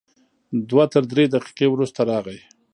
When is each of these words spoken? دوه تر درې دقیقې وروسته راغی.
دوه 0.69 0.85
تر 0.93 1.03
درې 1.11 1.25
دقیقې 1.33 1.67
وروسته 1.69 1.99
راغی. 2.09 2.39